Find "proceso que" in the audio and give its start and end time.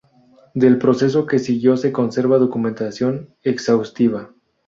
0.79-1.37